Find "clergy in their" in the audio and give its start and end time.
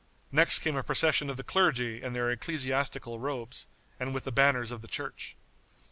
1.43-2.31